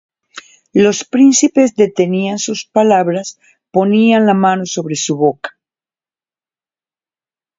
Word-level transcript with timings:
Los 0.73 1.03
príncipes 1.05 1.75
detenían 1.75 2.39
sus 2.39 2.65
palabras, 2.65 3.37
Ponían 3.69 4.25
la 4.25 4.33
mano 4.33 4.65
sobre 4.65 4.95
su 4.95 5.15
boca; 5.15 5.51